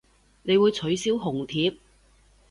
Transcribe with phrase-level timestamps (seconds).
[0.41, 1.77] 你會取消紅帖